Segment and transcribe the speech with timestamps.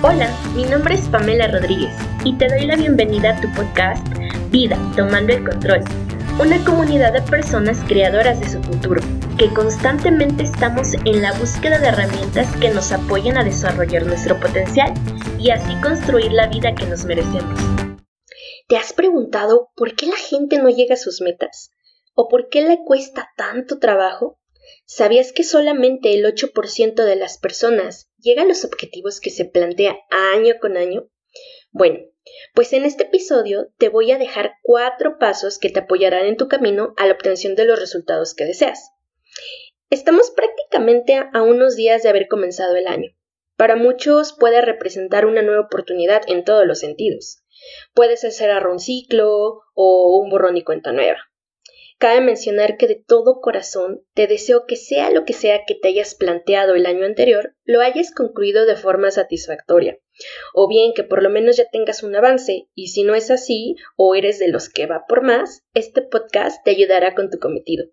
[0.00, 4.06] Hola, mi nombre es Pamela Rodríguez y te doy la bienvenida a tu podcast
[4.48, 5.82] Vida, Tomando el Control,
[6.40, 9.02] una comunidad de personas creadoras de su futuro,
[9.36, 14.94] que constantemente estamos en la búsqueda de herramientas que nos apoyen a desarrollar nuestro potencial
[15.36, 17.58] y así construir la vida que nos merecemos.
[18.68, 21.72] ¿Te has preguntado por qué la gente no llega a sus metas?
[22.14, 24.38] ¿O por qué le cuesta tanto trabajo?
[24.86, 29.98] ¿Sabías que solamente el 8% de las personas llega a los objetivos que se plantea
[30.10, 31.08] año con año?
[31.70, 32.00] Bueno,
[32.54, 36.48] pues en este episodio te voy a dejar cuatro pasos que te apoyarán en tu
[36.48, 38.90] camino a la obtención de los resultados que deseas.
[39.90, 43.10] Estamos prácticamente a unos días de haber comenzado el año.
[43.56, 47.42] Para muchos puede representar una nueva oportunidad en todos los sentidos.
[47.94, 51.27] Puedes hacer un ciclo o un borrón y cuenta nueva.
[51.98, 55.88] Cabe mencionar que de todo corazón te deseo que sea lo que sea que te
[55.88, 59.98] hayas planteado el año anterior, lo hayas concluido de forma satisfactoria,
[60.54, 63.74] o bien que por lo menos ya tengas un avance, y si no es así,
[63.96, 67.86] o eres de los que va por más, este podcast te ayudará con tu cometido.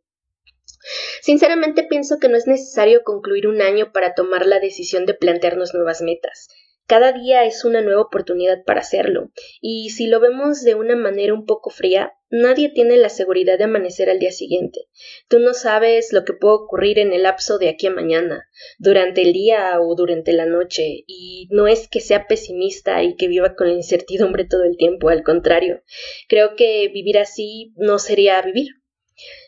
[1.21, 5.73] Sinceramente pienso que no es necesario concluir un año para tomar la decisión de plantearnos
[5.73, 6.47] nuevas metas.
[6.88, 11.33] Cada día es una nueva oportunidad para hacerlo, y si lo vemos de una manera
[11.33, 14.81] un poco fría, nadie tiene la seguridad de amanecer al día siguiente.
[15.27, 19.23] Tú no sabes lo que puede ocurrir en el lapso de aquí a mañana, durante
[19.23, 23.55] el día o durante la noche, y no es que sea pesimista y que viva
[23.55, 25.81] con la incertidumbre todo el tiempo, al contrario,
[26.30, 28.67] creo que vivir así no sería vivir.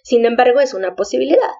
[0.02, 1.52] Sin embargo, es una posibilidad.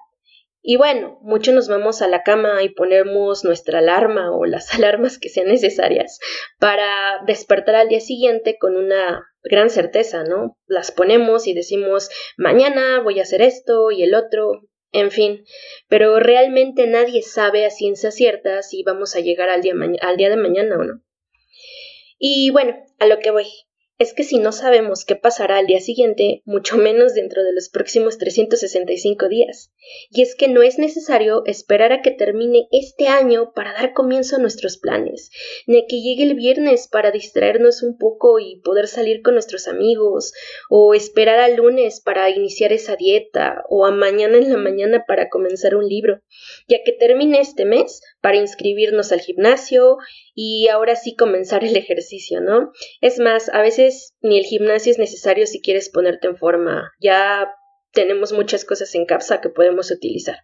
[0.60, 5.18] Y bueno, muchos nos vamos a la cama y ponemos nuestra alarma o las alarmas
[5.18, 6.18] que sean necesarias
[6.58, 10.58] para despertar al día siguiente con una gran certeza, ¿no?
[10.66, 15.44] Las ponemos y decimos, mañana voy a hacer esto y el otro, en fin,
[15.88, 20.28] pero realmente nadie sabe a ciencia cierta si vamos a llegar al día, al día
[20.28, 21.02] de mañana o no.
[22.18, 23.46] Y bueno, a lo que voy
[23.98, 27.68] es que si no sabemos qué pasará al día siguiente, mucho menos dentro de los
[27.68, 29.72] próximos 365 días.
[30.10, 34.36] Y es que no es necesario esperar a que termine este año para dar comienzo
[34.36, 35.30] a nuestros planes,
[35.66, 39.66] ni a que llegue el viernes para distraernos un poco y poder salir con nuestros
[39.66, 40.32] amigos,
[40.70, 45.28] o esperar al lunes para iniciar esa dieta, o a mañana en la mañana para
[45.28, 46.22] comenzar un libro,
[46.68, 49.96] ya que termine este mes para inscribirnos al gimnasio
[50.34, 52.72] y ahora sí comenzar el ejercicio, ¿no?
[53.00, 57.50] Es más, a veces ni el gimnasio es necesario si quieres ponerte en forma, ya
[57.94, 60.40] tenemos muchas cosas en casa que podemos utilizar.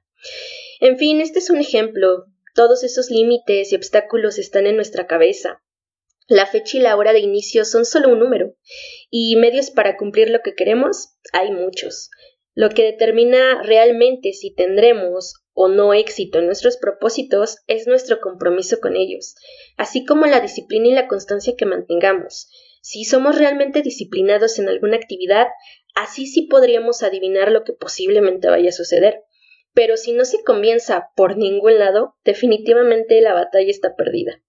[0.80, 2.24] En fin, este es un ejemplo.
[2.54, 5.62] Todos esos límites y obstáculos están en nuestra cabeza.
[6.26, 8.56] La fecha y la hora de inicio son solo un número,
[9.10, 12.08] y medios para cumplir lo que queremos hay muchos.
[12.54, 18.80] Lo que determina realmente si tendremos o no éxito en nuestros propósitos es nuestro compromiso
[18.80, 19.34] con ellos,
[19.76, 22.48] así como la disciplina y la constancia que mantengamos.
[22.80, 25.46] Si somos realmente disciplinados en alguna actividad,
[25.94, 29.22] así sí podríamos adivinar lo que posiblemente vaya a suceder.
[29.72, 34.40] Pero si no se comienza por ningún lado, definitivamente la batalla está perdida.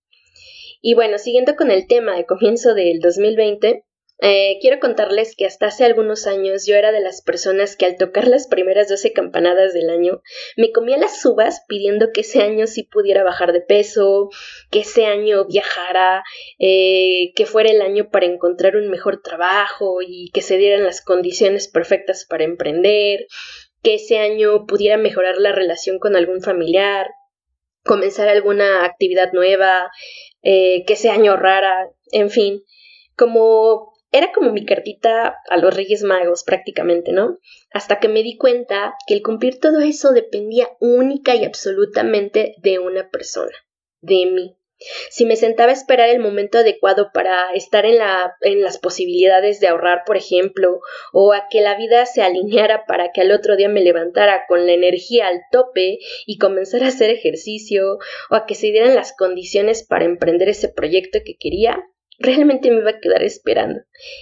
[0.81, 3.85] Y bueno, siguiendo con el tema de comienzo del 2020,
[4.19, 7.97] eh, quiero contarles que hasta hace algunos años yo era de las personas que al
[7.97, 10.21] tocar las primeras 12 campanadas del año
[10.55, 14.29] me comía las uvas pidiendo que ese año sí pudiera bajar de peso,
[14.71, 16.23] que ese año viajara,
[16.59, 21.01] eh, que fuera el año para encontrar un mejor trabajo y que se dieran las
[21.01, 23.27] condiciones perfectas para emprender,
[23.83, 27.07] que ese año pudiera mejorar la relación con algún familiar,
[27.83, 29.91] comenzar alguna actividad nueva,
[30.41, 32.63] eh, que ese año ahorrara, en fin.
[33.15, 37.39] Como era como mi cartita a los Reyes Magos prácticamente, ¿no?
[37.71, 42.79] Hasta que me di cuenta que el cumplir todo eso dependía única y absolutamente de
[42.79, 43.55] una persona,
[44.01, 44.57] de mí.
[45.09, 47.97] Si me sentaba a esperar el momento adecuado para estar en,
[48.41, 50.81] en las posibilidades de ahorrar, por ejemplo,
[51.13, 54.65] o a que la vida se alineara para que al otro día me levantara con
[54.65, 57.99] la energía al tope y comenzara a hacer ejercicio,
[58.29, 61.81] o a que se dieran las condiciones para emprender ese proyecto que quería,
[62.19, 63.81] realmente me iba a quedar esperando.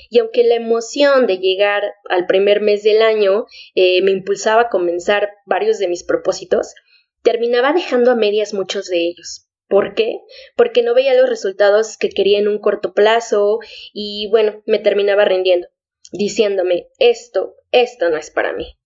[0.09, 3.45] Y aunque la emoción de llegar al primer mes del año
[3.75, 6.73] eh, me impulsaba a comenzar varios de mis propósitos,
[7.21, 9.47] terminaba dejando a medias muchos de ellos.
[9.67, 10.19] ¿Por qué?
[10.55, 13.59] Porque no veía los resultados que quería en un corto plazo
[13.93, 15.67] y bueno, me terminaba rindiendo,
[16.11, 18.77] diciéndome, esto, esto no es para mí.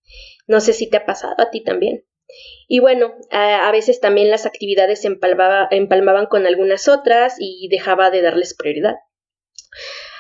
[0.45, 2.05] No sé si te ha pasado a ti también.
[2.67, 8.21] Y bueno, a, veces también las actividades se empalmaban con algunas otras y dejaba de
[8.21, 8.95] darles prioridad.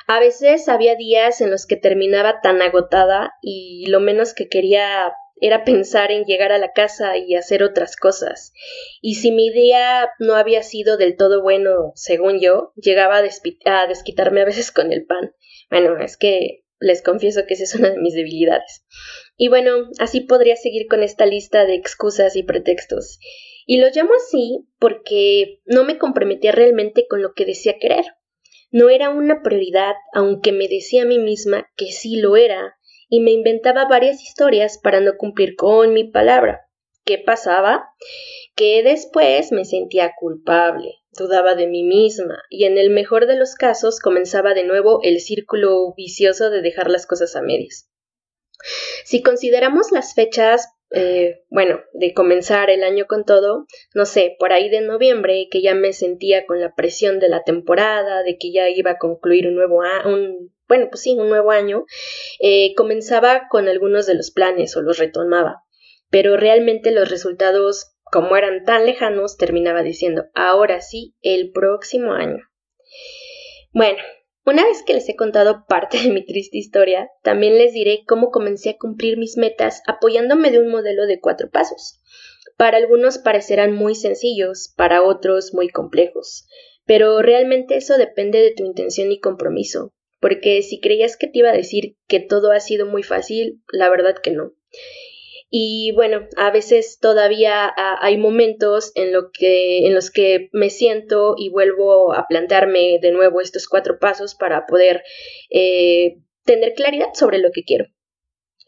[0.07, 5.13] A veces había días en los que terminaba tan agotada y lo menos que quería
[5.39, 8.53] era pensar en llegar a la casa y hacer otras cosas.
[9.01, 13.23] Y si mi día no había sido del todo bueno, según yo, llegaba a,
[13.65, 15.33] a desquitarme a veces con el pan.
[15.69, 18.85] Bueno, es que les confieso que esa es una de mis debilidades.
[19.35, 23.19] Y bueno, así podría seguir con esta lista de excusas y pretextos.
[23.65, 28.05] Y lo llamo así porque no me comprometía realmente con lo que decía querer.
[28.71, 32.75] No era una prioridad, aunque me decía a mí misma que sí lo era,
[33.09, 36.66] y me inventaba varias historias para no cumplir con mi palabra.
[37.07, 37.89] ¿Qué pasaba?
[38.53, 43.55] Que después me sentía culpable, dudaba de mí misma, y en el mejor de los
[43.55, 47.89] casos comenzaba de nuevo el círculo vicioso de dejar las cosas a medias.
[49.05, 54.51] Si consideramos las fechas eh, bueno, de comenzar el año con todo, no sé, por
[54.51, 58.51] ahí de noviembre, que ya me sentía con la presión de la temporada, de que
[58.51, 61.85] ya iba a concluir un nuevo año, bueno, pues sí, un nuevo año,
[62.39, 65.63] eh, comenzaba con algunos de los planes o los retomaba,
[66.09, 72.43] pero realmente los resultados, como eran tan lejanos, terminaba diciendo, ahora sí, el próximo año.
[73.73, 73.99] Bueno,
[74.45, 78.31] una vez que les he contado parte de mi triste historia, también les diré cómo
[78.31, 81.99] comencé a cumplir mis metas apoyándome de un modelo de cuatro pasos.
[82.55, 86.47] Para algunos parecerán muy sencillos, para otros muy complejos,
[86.85, 91.49] pero realmente eso depende de tu intención y compromiso, porque si creías que te iba
[91.49, 94.53] a decir que todo ha sido muy fácil, la verdad que no.
[95.49, 101.35] Y bueno, a veces todavía hay momentos en, lo que, en los que me siento
[101.37, 105.03] y vuelvo a plantearme de nuevo estos cuatro pasos para poder
[105.49, 107.85] eh, tener claridad sobre lo que quiero.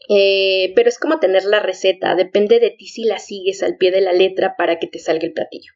[0.08, 3.92] Eh, pero es como tener la receta, depende de ti si la sigues al pie
[3.92, 5.72] de la letra para que te salga el platillo.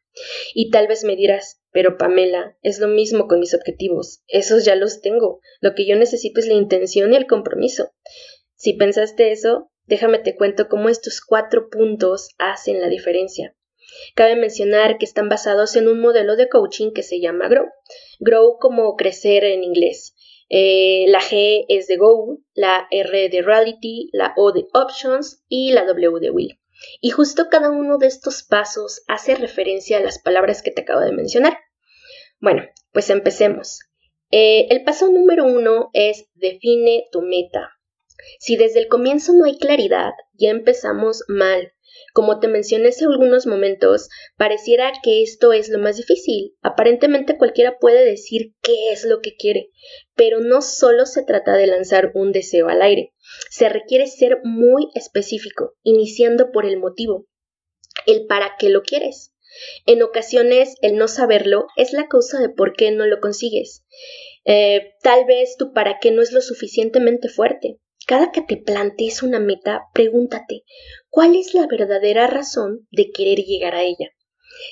[0.53, 4.75] Y tal vez me dirás, pero Pamela, es lo mismo con mis objetivos, esos ya
[4.75, 7.93] los tengo, lo que yo necesito es la intención y el compromiso.
[8.55, 13.55] Si pensaste eso, Déjame te cuento cómo estos cuatro puntos hacen la diferencia.
[14.15, 17.67] Cabe mencionar que están basados en un modelo de coaching que se llama Grow.
[18.19, 20.15] Grow como crecer en inglés.
[20.49, 25.71] Eh, la G es de Go, la R de Reality, la O de Options y
[25.71, 26.59] la W de Will.
[27.01, 31.01] Y justo cada uno de estos pasos hace referencia a las palabras que te acabo
[31.01, 31.57] de mencionar.
[32.39, 33.79] Bueno, pues empecemos.
[34.31, 37.74] Eh, el paso número uno es define tu meta.
[38.39, 41.71] Si desde el comienzo no hay claridad, ya empezamos mal.
[42.13, 46.55] Como te mencioné hace algunos momentos, pareciera que esto es lo más difícil.
[46.61, 49.69] Aparentemente cualquiera puede decir qué es lo que quiere,
[50.15, 53.13] pero no solo se trata de lanzar un deseo al aire.
[53.49, 57.27] Se requiere ser muy específico, iniciando por el motivo,
[58.05, 59.33] el para qué lo quieres.
[59.85, 63.85] En ocasiones el no saberlo es la causa de por qué no lo consigues.
[64.45, 67.79] Eh, tal vez tu para qué no es lo suficientemente fuerte.
[68.05, 70.63] Cada que te plantees una meta, pregúntate
[71.09, 74.11] cuál es la verdadera razón de querer llegar a ella.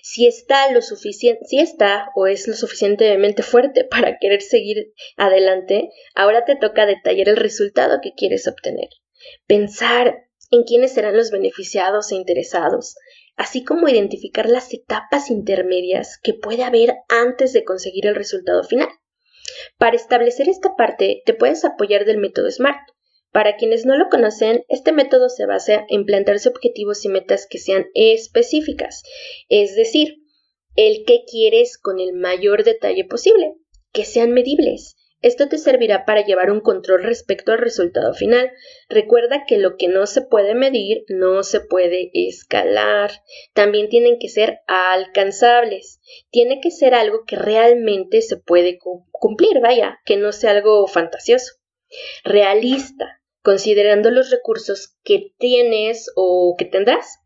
[0.01, 6.55] Si está lo está o es lo suficientemente fuerte para querer seguir adelante, ahora te
[6.55, 8.89] toca detallar el resultado que quieres obtener.
[9.47, 12.95] Pensar en quiénes serán los beneficiados e interesados,
[13.35, 18.89] así como identificar las etapas intermedias que puede haber antes de conseguir el resultado final.
[19.77, 22.77] Para establecer esta parte, te puedes apoyar del método SMART,
[23.33, 27.57] para quienes no lo conocen, este método se basa en plantearse objetivos y metas que
[27.57, 29.01] sean específicas,
[29.49, 30.19] es decir,
[30.75, 33.55] el que quieres con el mayor detalle posible,
[33.91, 34.95] que sean medibles.
[35.23, 38.51] Esto te servirá para llevar un control respecto al resultado final.
[38.87, 43.11] Recuerda que lo que no se puede medir no se puede escalar.
[43.53, 46.01] También tienen que ser alcanzables.
[46.29, 48.77] Tiene que ser algo que realmente se puede
[49.11, 51.53] cumplir, vaya, que no sea algo fantasioso.
[52.25, 57.19] Realista considerando los recursos que tienes o que tendrás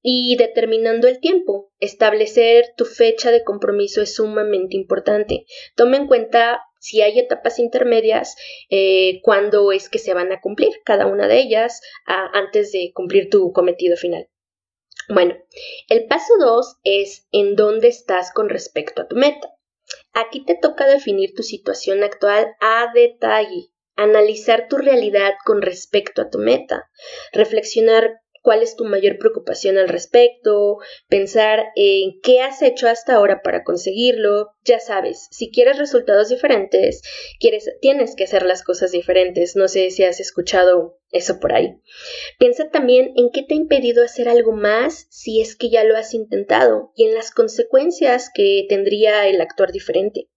[0.00, 1.72] y determinando el tiempo.
[1.80, 5.46] Establecer tu fecha de compromiso es sumamente importante.
[5.74, 8.36] Toma en cuenta si hay etapas intermedias,
[8.70, 13.28] eh, cuándo es que se van a cumplir cada una de ellas antes de cumplir
[13.30, 14.28] tu cometido final.
[15.08, 15.36] Bueno,
[15.88, 19.50] el paso 2 es en dónde estás con respecto a tu meta.
[20.12, 26.30] Aquí te toca definir tu situación actual a detalle analizar tu realidad con respecto a
[26.30, 26.90] tu meta,
[27.32, 30.76] reflexionar cuál es tu mayor preocupación al respecto,
[31.08, 34.50] pensar en qué has hecho hasta ahora para conseguirlo.
[34.64, 37.00] Ya sabes, si quieres resultados diferentes,
[37.40, 39.56] quieres, tienes que hacer las cosas diferentes.
[39.56, 41.80] No sé si has escuchado eso por ahí.
[42.38, 45.96] Piensa también en qué te ha impedido hacer algo más si es que ya lo
[45.96, 50.28] has intentado y en las consecuencias que tendría el actuar diferente.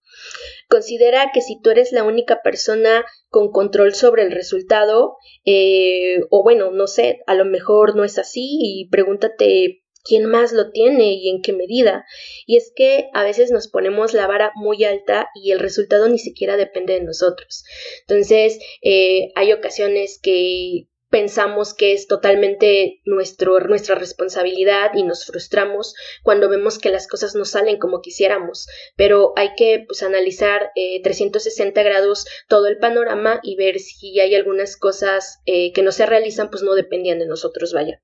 [0.69, 5.15] Considera que si tú eres la única persona con control sobre el resultado,
[5.45, 10.53] eh, o bueno, no sé, a lo mejor no es así y pregúntate quién más
[10.53, 12.05] lo tiene y en qué medida.
[12.45, 16.17] Y es que a veces nos ponemos la vara muy alta y el resultado ni
[16.17, 17.63] siquiera depende de nosotros.
[18.07, 25.93] Entonces, eh, hay ocasiones que pensamos que es totalmente nuestro, nuestra responsabilidad y nos frustramos
[26.23, 28.67] cuando vemos que las cosas no salen como quisiéramos.
[28.95, 34.35] Pero hay que pues, analizar 360 eh, grados todo el panorama y ver si hay
[34.35, 38.01] algunas cosas eh, que no se realizan, pues no dependían de nosotros, vaya.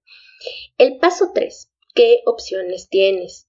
[0.78, 1.72] El paso 3.
[1.94, 3.48] ¿Qué opciones tienes?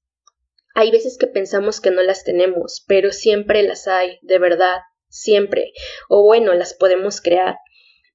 [0.74, 5.72] Hay veces que pensamos que no las tenemos, pero siempre las hay, de verdad, siempre.
[6.08, 7.56] O bueno, las podemos crear.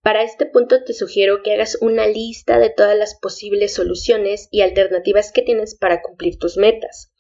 [0.02, 4.62] Para este punto te sugiero que hagas una lista de todas las posibles soluciones y
[4.62, 7.12] alternativas que tienes para cumplir tus metas.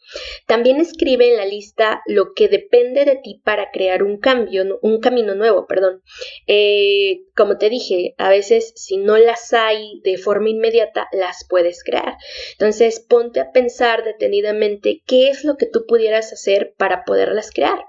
[0.47, 4.99] También escribe en la lista lo que depende de ti para crear un cambio, un
[4.99, 6.01] camino nuevo, perdón.
[6.47, 11.83] Eh, como te dije, a veces si no las hay de forma inmediata, las puedes
[11.83, 12.17] crear.
[12.53, 17.79] Entonces, ponte a pensar detenidamente qué es lo que tú pudieras hacer para poderlas crear.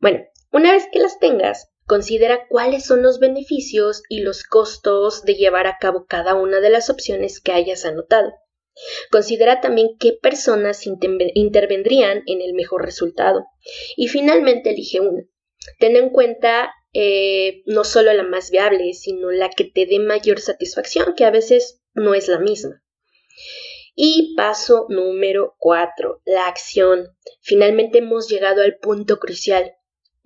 [0.00, 5.34] Bueno, una vez que las tengas, Considera cuáles son los beneficios y los costos de
[5.34, 8.32] llevar a cabo cada una de las opciones que hayas anotado.
[9.10, 13.46] Considera también qué personas intervendrían en el mejor resultado.
[13.96, 15.22] Y finalmente elige una.
[15.78, 20.40] Ten en cuenta eh, no solo la más viable, sino la que te dé mayor
[20.40, 22.82] satisfacción, que a veces no es la misma.
[23.94, 27.16] Y paso número 4, la acción.
[27.40, 29.75] Finalmente hemos llegado al punto crucial.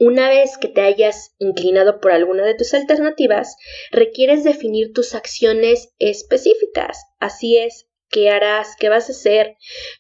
[0.03, 3.55] Una vez que te hayas inclinado por alguna de tus alternativas,
[3.93, 7.05] requieres definir tus acciones específicas.
[7.19, 9.57] Así es, qué harás, qué vas a hacer,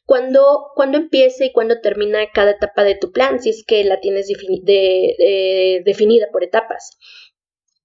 [0.07, 4.26] cuándo, empieza y cuándo termina cada etapa de tu plan, si es que la tienes
[5.85, 6.97] definida por etapas.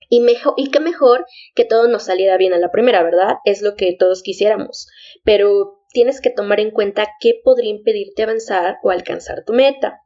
[0.07, 3.39] Y, mejor, y qué mejor que todo nos saliera bien a la primera, ¿verdad?
[3.43, 4.87] Es lo que todos quisiéramos.
[5.25, 9.99] Pero tienes que tomar en cuenta qué podría impedirte avanzar o alcanzar tu meta.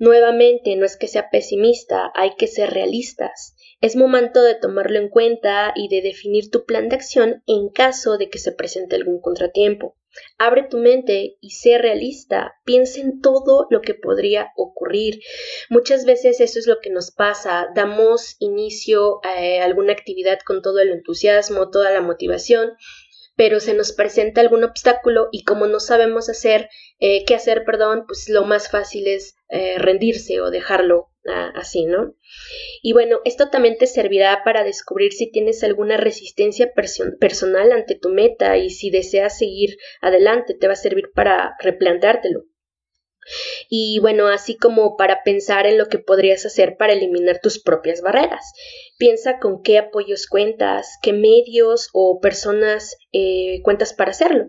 [0.00, 3.54] Nuevamente, no es que sea pesimista, hay que ser realistas.
[3.82, 8.16] Es momento de tomarlo en cuenta y de definir tu plan de acción en caso
[8.16, 9.98] de que se presente algún contratiempo.
[10.38, 12.54] Abre tu mente y sé realista.
[12.64, 15.20] Piensa en todo lo que podría ocurrir.
[15.68, 17.68] Muchas veces eso es lo que nos pasa.
[17.74, 22.70] Damos inicio a alguna actividad con todo el entusiasmo, toda la motivación
[23.40, 26.68] pero se nos presenta algún obstáculo y como no sabemos hacer
[26.98, 31.86] eh, qué hacer, perdón, pues lo más fácil es eh, rendirse o dejarlo ah, así,
[31.86, 32.14] ¿no?
[32.82, 36.74] Y bueno, esto también te servirá para descubrir si tienes alguna resistencia
[37.18, 42.44] personal ante tu meta y si deseas seguir adelante, te va a servir para replanteártelo.
[43.68, 48.00] Y bueno, así como para pensar en lo que podrías hacer para eliminar tus propias
[48.00, 48.52] barreras.
[48.98, 54.46] Piensa con qué apoyos cuentas, qué medios o personas eh, cuentas para hacerlo.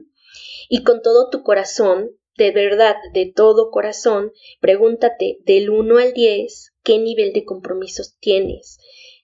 [0.70, 6.72] Y con todo tu corazón, de verdad, de todo corazón, pregúntate del 1 al 10
[6.84, 8.78] qué nivel de compromisos tienes.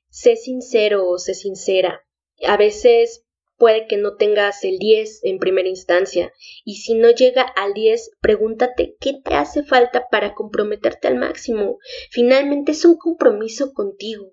[0.10, 2.02] Sé sincero o sé sincera.
[2.46, 3.26] A veces
[3.58, 6.34] puede que no tengas el 10 en primera instancia
[6.64, 11.80] y si no llega al 10, pregúntate qué te hace falta para comprometerte al máximo.
[12.12, 14.32] Finalmente es un compromiso contigo,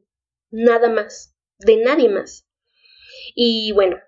[0.51, 2.47] nada más, de nadie más.
[3.35, 3.99] Y bueno,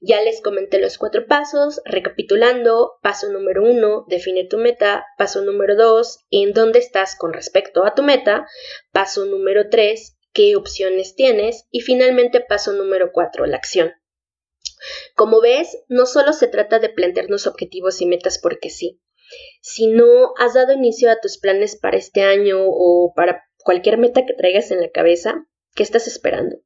[0.00, 5.76] ya les comenté los cuatro pasos, recapitulando, paso número uno, define tu meta, paso número
[5.76, 8.46] dos, en dónde estás con respecto a tu meta,
[8.92, 13.92] paso número tres, qué opciones tienes y finalmente paso número cuatro, la acción.
[15.14, 19.00] Como ves, no solo se trata de plantearnos objetivos y metas porque sí.
[19.60, 24.24] Si no has dado inicio a tus planes para este año o para cualquier meta
[24.24, 26.56] que traigas en la cabeza, ¿qué estás esperando?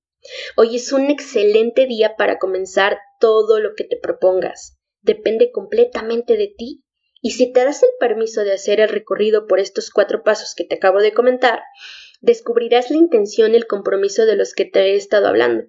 [0.56, 4.78] Hoy es un excelente día para comenzar todo lo que te propongas.
[5.00, 6.84] Depende completamente de ti.
[7.22, 10.64] Y si te das el permiso de hacer el recorrido por estos cuatro pasos que
[10.64, 11.62] te acabo de comentar,
[12.20, 15.64] descubrirás la intención y el compromiso de los que te he estado hablando.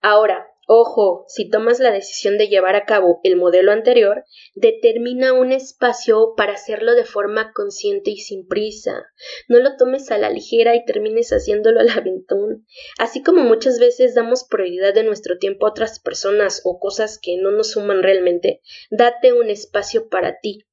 [0.00, 5.52] Ahora, Ojo, si tomas la decisión de llevar a cabo el modelo anterior, determina un
[5.52, 9.04] espacio para hacerlo de forma consciente y sin prisa.
[9.46, 12.66] No lo tomes a la ligera y termines haciéndolo al aventón.
[12.98, 17.36] Así como muchas veces damos prioridad de nuestro tiempo a otras personas o cosas que
[17.36, 20.64] no nos suman realmente, date un espacio para ti,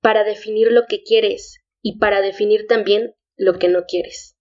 [0.00, 4.36] para definir lo que quieres y para definir también lo que no quieres.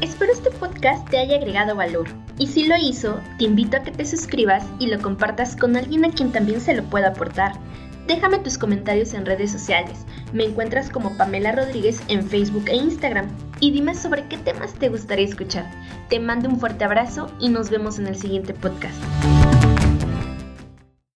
[0.00, 3.90] Espero este podcast te haya agregado valor y si lo hizo, te invito a que
[3.90, 7.52] te suscribas y lo compartas con alguien a quien también se lo pueda aportar.
[8.06, 10.06] Déjame tus comentarios en redes sociales.
[10.32, 13.28] Me encuentras como Pamela Rodríguez en Facebook e Instagram.
[13.60, 15.70] y dime sobre qué temas te gustaría escuchar.
[16.08, 18.96] Te mando un fuerte abrazo y nos vemos en el siguiente podcast.